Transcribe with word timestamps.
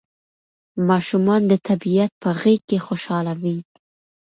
ماشومان 0.89 1.41
د 1.51 1.53
طبیعت 1.67 2.11
په 2.21 2.29
غېږ 2.39 2.61
کې 2.69 2.77
خوشاله 2.85 3.33
وي. 3.41 3.57